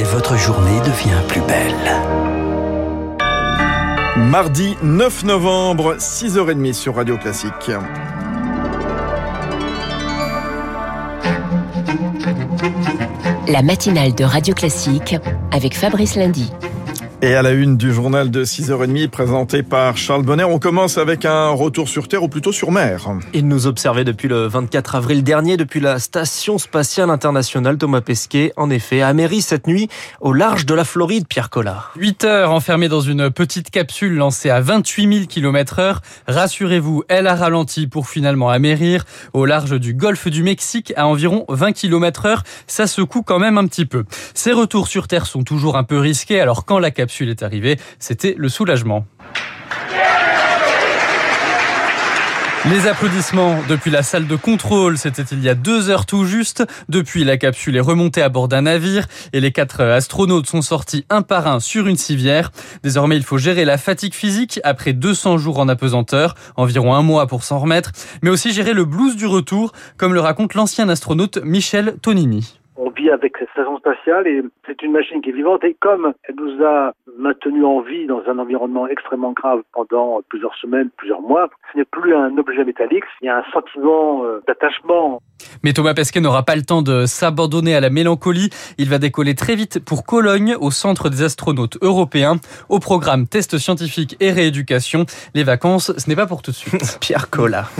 [0.00, 1.74] et votre journée devient plus belle.
[4.16, 7.70] Mardi 9 novembre, 6h30 sur Radio Classique.
[13.48, 15.16] La matinale de Radio Classique
[15.52, 16.50] avec Fabrice Lundy.
[17.22, 21.26] Et à la une du journal de 6h30 présenté par Charles Bonner, on commence avec
[21.26, 23.10] un retour sur Terre ou plutôt sur mer.
[23.34, 28.54] Il nous observait depuis le 24 avril dernier depuis la station spatiale internationale Thomas Pesquet.
[28.56, 29.90] En effet, à Méry cette nuit
[30.22, 31.92] au large de la Floride, Pierre Collard.
[31.96, 36.00] 8 heures enfermée dans une petite capsule lancée à 28 000 km heure.
[36.26, 41.44] Rassurez-vous, elle a ralenti pour finalement amérir au large du golfe du Mexique à environ
[41.50, 42.44] 20 km heure.
[42.66, 44.04] Ça secoue quand même un petit peu.
[44.32, 47.78] Ces retours sur Terre sont toujours un peu risqués alors quand la capsule est arrivée,
[47.98, 49.06] c'était le soulagement.
[52.68, 56.62] Les applaudissements depuis la salle de contrôle, c'était il y a deux heures tout juste.
[56.90, 61.06] Depuis, la capsule est remontée à bord d'un navire et les quatre astronautes sont sortis
[61.08, 62.52] un par un sur une civière.
[62.82, 67.26] Désormais, il faut gérer la fatigue physique après 200 jours en apesanteur, environ un mois
[67.26, 71.38] pour s'en remettre, mais aussi gérer le blues du retour, comme le raconte l'ancien astronaute
[71.42, 75.62] Michel Tonini on vit avec cette station spatiale et c'est une machine qui est vivante
[75.64, 80.54] et comme elle nous a maintenu en vie dans un environnement extrêmement grave pendant plusieurs
[80.56, 84.42] semaines, plusieurs mois, ce n'est plus un objet métallique, il y a un sentiment euh,
[84.48, 85.20] d'attachement.
[85.62, 88.50] Mais Thomas Pesquet n'aura pas le temps de s'abandonner à la mélancolie.
[88.78, 92.36] Il va décoller très vite pour Cologne, au centre des astronautes européens,
[92.68, 95.06] au programme test scientifique et rééducation.
[95.34, 96.98] Les vacances, ce n'est pas pour tout de suite.
[97.00, 97.70] Pierre Collard.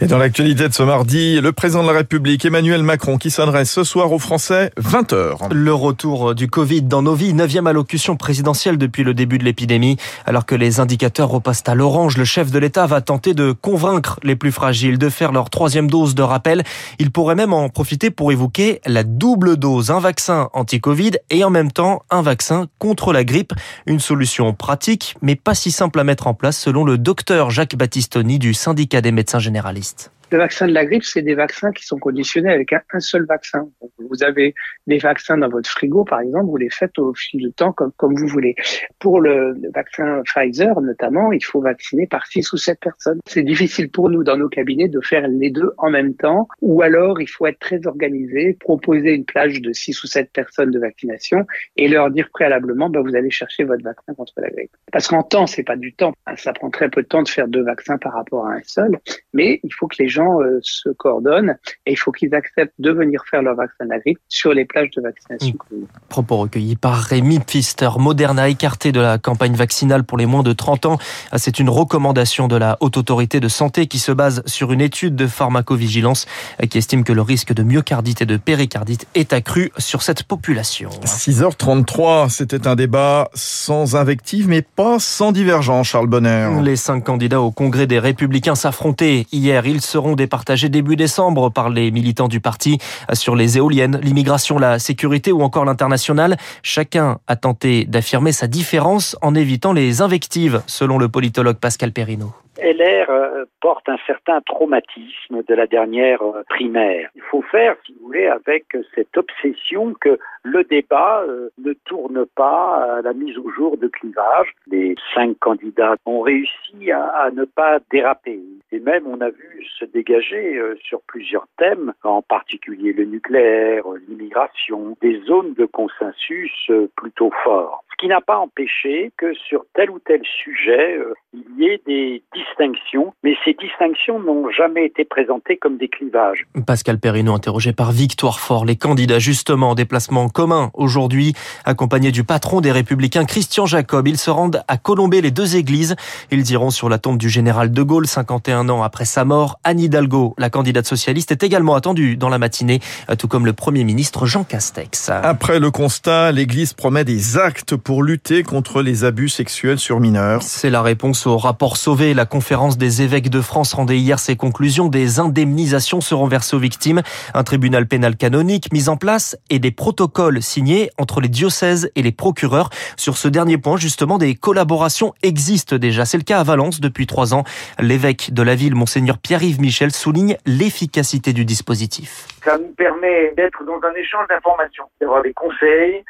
[0.00, 3.70] Et dans l'actualité de ce mardi, le président de la République, Emmanuel Macron, qui s'adresse
[3.70, 5.52] ce soir aux Français, 20h.
[5.52, 9.96] Le retour du Covid dans nos vies, neuvième allocution présidentielle depuis le début de l'épidémie.
[10.26, 14.18] Alors que les indicateurs repassent à l'orange, le chef de l'État va tenter de convaincre
[14.22, 16.64] les plus fragiles de faire leur troisième dose de rappel.
[16.98, 21.50] Il pourrait même en profiter pour évoquer la double dose, un vaccin anti-Covid et en
[21.50, 23.52] même temps un vaccin contre la grippe.
[23.86, 27.76] Une solution pratique, mais pas si simple à mettre en place selon le docteur Jacques
[27.76, 30.10] Battistoni du syndicat des médecins généralistes.
[30.30, 33.66] Le vaccin de la grippe, c'est des vaccins qui sont conditionnés avec un, seul vaccin.
[34.10, 34.54] Vous avez
[34.86, 37.92] des vaccins dans votre frigo, par exemple, vous les faites au fil du temps comme,
[37.96, 38.54] comme vous voulez.
[38.98, 43.20] Pour le, vaccin Pfizer, notamment, il faut vacciner par six ou sept personnes.
[43.26, 46.82] C'est difficile pour nous, dans nos cabinets, de faire les deux en même temps, ou
[46.82, 50.78] alors il faut être très organisé, proposer une plage de six ou sept personnes de
[50.78, 54.70] vaccination et leur dire préalablement, bah, vous allez chercher votre vaccin contre la grippe.
[54.92, 56.12] Parce qu'en temps, c'est pas du temps.
[56.36, 58.98] Ça prend très peu de temps de faire deux vaccins par rapport à un seul,
[59.32, 61.56] mais il faut que les gens euh, se coordonnent
[61.86, 64.64] et il faut qu'ils acceptent de venir faire leur vaccin de la grippe sur les
[64.64, 65.56] plages de vaccination.
[65.70, 65.76] Mmh.
[66.08, 67.90] Propos recueillis par Rémi Pfister.
[67.98, 70.98] Moderna écarté de la campagne vaccinale pour les moins de 30 ans.
[71.30, 74.80] Ah, c'est une recommandation de la Haute Autorité de Santé qui se base sur une
[74.80, 76.26] étude de pharmacovigilance
[76.62, 80.24] euh, qui estime que le risque de myocardite et de péricardite est accru sur cette
[80.24, 80.90] population.
[81.04, 86.60] 6h33, c'était un débat sans invective mais pas sans divergence, Charles Bonner.
[86.62, 89.66] Les cinq candidats au Congrès des Républicains s'affrontaient hier.
[89.66, 92.78] Ils seront départagés début décembre par les militants du parti
[93.12, 96.36] sur les éoliennes, l'immigration, la sécurité ou encore l'international.
[96.62, 102.32] Chacun a tenté d'affirmer sa différence en évitant les invectives, selon le politologue Pascal Perrino.
[102.62, 107.10] LR euh, porte un certain traumatisme de la dernière euh, primaire.
[107.14, 112.26] Il faut faire, si vous voulez, avec cette obsession que le débat euh, ne tourne
[112.26, 114.54] pas à la mise au jour de clivage.
[114.66, 118.40] Les cinq candidats ont réussi à, ne pas déraper.
[118.72, 124.96] Et même, on a vu se dégager sur plusieurs thèmes, en particulier le nucléaire, l'immigration,
[125.00, 127.84] des zones de consensus plutôt forts.
[128.00, 130.96] Qui n'a pas empêché que sur tel ou tel sujet,
[131.34, 136.46] il y ait des distinctions, mais ces distinctions n'ont jamais été présentées comme des clivages.
[136.66, 141.34] Pascal Perrino, interrogé par Victoire Fort, les candidats justement en déplacement commun aujourd'hui,
[141.66, 144.08] accompagnés du patron des Républicains, Christian Jacob.
[144.08, 145.94] Ils se rendent à Colombey, les deux églises.
[146.30, 149.58] Ils iront sur la tombe du général de Gaulle, 51 ans après sa mort.
[149.62, 152.80] Anne Hidalgo, la candidate socialiste, est également attendue dans la matinée,
[153.18, 155.10] tout comme le Premier ministre Jean Castex.
[155.10, 160.42] Après le constat, l'Église promet des actes pour lutter contre les abus sexuels sur mineurs.
[160.42, 162.14] C'est la réponse au rapport Sauvé.
[162.14, 164.88] La conférence des évêques de France rendait hier ses conclusions.
[164.88, 167.02] Des indemnisations seront versées aux victimes,
[167.34, 172.02] un tribunal pénal canonique mis en place et des protocoles signés entre les diocèses et
[172.02, 172.70] les procureurs.
[172.96, 176.04] Sur ce dernier point, justement, des collaborations existent déjà.
[176.04, 177.42] C'est le cas à Valence depuis trois ans.
[177.80, 182.28] L'évêque de la ville, monseigneur Pierre-Yves Michel, souligne l'efficacité du dispositif.
[182.44, 186.04] Ça nous permet d'être dans un échange d'informations, d'avoir des conseils,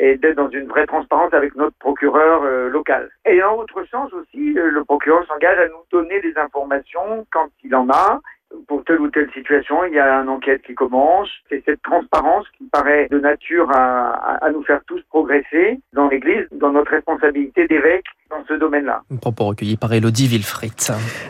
[0.00, 3.10] et d'être dans une vraie transparence avec notre procureur euh, local.
[3.26, 7.48] Et en autre sens aussi, euh, le procureur s'engage à nous donner des informations quand
[7.62, 8.20] il en a
[8.68, 11.28] pour telle ou telle situation, il y a une enquête qui commence.
[11.48, 14.12] C'est cette transparence qui paraît de nature à,
[14.44, 18.06] à, nous faire tous progresser dans l'Église, dans notre responsabilité d'évêque
[18.48, 19.02] ce domaine-là.
[19.20, 20.72] Propos recueillis par Elodie Wilfried.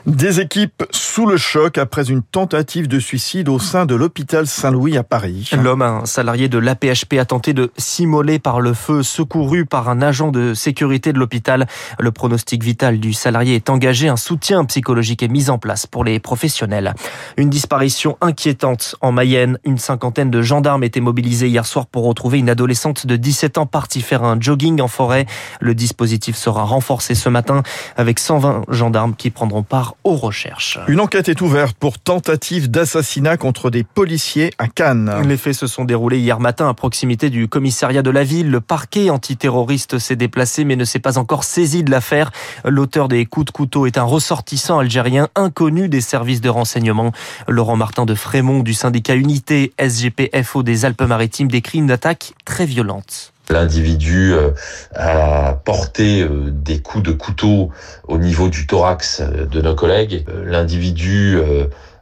[0.06, 4.96] Des équipes sous le choc après une tentative de suicide au sein de l'hôpital Saint-Louis
[4.96, 5.50] à Paris.
[5.62, 10.02] L'homme, un salarié de l'APHP, a tenté de s'immoler par le feu, secouru par un
[10.02, 11.66] agent de sécurité de l'hôpital.
[11.98, 14.08] Le pronostic vital du salarié est engagé.
[14.08, 16.94] Un soutien psychologique est mis en place pour les professionnels.
[17.36, 19.58] Une disparition inquiétante en Mayenne.
[19.64, 23.66] Une cinquantaine de gendarmes étaient mobilisés hier soir pour retrouver une adolescente de 17 ans
[23.66, 25.26] partie faire un jogging en forêt.
[25.60, 27.62] Le dispositif sera renforcé ce matin
[27.98, 30.78] avec 120 gendarmes qui prendront part aux recherches.
[30.88, 35.12] Une enquête est ouverte pour tentative d'assassinat contre des policiers à Cannes.
[35.26, 38.50] Les faits se sont déroulés hier matin à proximité du commissariat de la ville.
[38.50, 42.30] Le parquet antiterroriste s'est déplacé mais ne s'est pas encore saisi de l'affaire.
[42.64, 47.12] L'auteur des coups de couteau est un ressortissant algérien inconnu des services de renseignement.
[47.48, 53.33] Laurent Martin de Frémont du syndicat Unité SGPFO des Alpes-Maritimes décrit une attaque très violente.
[53.50, 54.50] L'individu euh,
[54.94, 57.70] a porté euh, des coups de couteau
[58.08, 60.24] au niveau du thorax euh, de nos collègues.
[60.44, 61.38] L'individu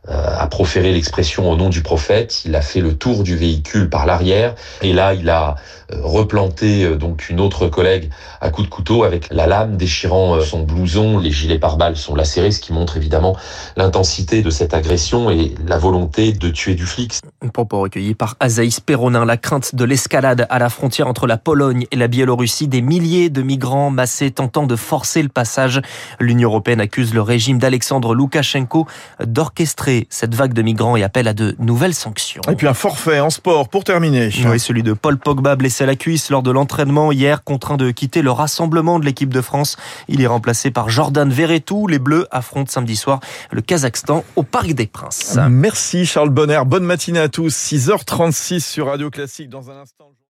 [0.09, 2.45] a proféré l'expression au nom du prophète.
[2.45, 5.55] Il a fait le tour du véhicule par l'arrière et là il a
[5.93, 8.11] replanté donc une autre collègue
[8.41, 11.19] à coups de couteau avec la lame déchirant son blouson.
[11.19, 13.37] Les gilets pare-balles sont lacérés, ce qui montre évidemment
[13.77, 17.21] l'intensité de cette agression et la volonté de tuer du flic.
[17.53, 19.25] Propos recueilli par Azaïs Perronin.
[19.25, 22.67] La crainte de l'escalade à la frontière entre la Pologne et la Biélorussie.
[22.67, 25.81] Des milliers de migrants massés tentant de forcer le passage.
[26.19, 28.87] L'Union européenne accuse le régime d'Alexandre Loukachenko
[29.25, 32.43] d'orchestrer cette vague de migrants et appelle à de nouvelles sanctions.
[32.51, 34.31] Et puis un forfait en sport pour terminer.
[34.47, 37.91] Oui, celui de Paul Pogba blessé à la cuisse lors de l'entraînement hier, contraint de
[37.91, 39.77] quitter le rassemblement de l'équipe de France.
[40.09, 41.87] Il est remplacé par Jordan Verretou.
[41.87, 45.39] Les Bleus affrontent samedi soir le Kazakhstan au Parc des Princes.
[45.51, 46.63] Merci Charles Bonner.
[46.67, 47.55] Bonne matinée à tous.
[47.55, 50.13] 6h36 sur Radio Classique dans un instant.